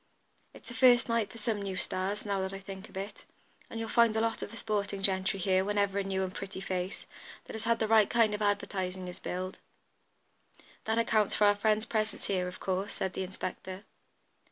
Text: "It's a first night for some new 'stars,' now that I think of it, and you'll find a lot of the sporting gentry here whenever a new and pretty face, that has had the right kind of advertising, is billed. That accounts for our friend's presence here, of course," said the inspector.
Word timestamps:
"It's 0.55 0.71
a 0.71 0.73
first 0.73 1.07
night 1.09 1.31
for 1.31 1.37
some 1.37 1.61
new 1.61 1.75
'stars,' 1.77 2.25
now 2.25 2.41
that 2.41 2.53
I 2.53 2.59
think 2.59 2.89
of 2.89 2.97
it, 2.97 3.25
and 3.69 3.79
you'll 3.79 3.87
find 3.87 4.15
a 4.17 4.19
lot 4.19 4.41
of 4.41 4.49
the 4.49 4.57
sporting 4.57 5.03
gentry 5.03 5.39
here 5.39 5.63
whenever 5.63 5.99
a 5.99 6.03
new 6.03 6.23
and 6.23 6.33
pretty 6.33 6.59
face, 6.59 7.05
that 7.45 7.53
has 7.53 7.65
had 7.65 7.77
the 7.77 7.87
right 7.87 8.09
kind 8.09 8.33
of 8.33 8.41
advertising, 8.41 9.07
is 9.07 9.19
billed. 9.19 9.59
That 10.85 10.97
accounts 10.97 11.35
for 11.35 11.45
our 11.45 11.55
friend's 11.55 11.85
presence 11.85 12.25
here, 12.25 12.47
of 12.47 12.59
course," 12.59 12.93
said 12.93 13.13
the 13.13 13.21
inspector. 13.21 13.83